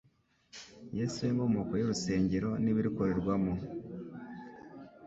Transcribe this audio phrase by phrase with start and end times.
[0.97, 3.53] Yesu we nkomoko y’Urusengero n’ibirukorerwamo,